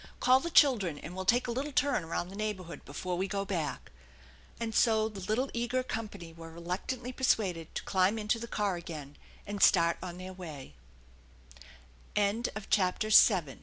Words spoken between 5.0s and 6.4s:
the little eager company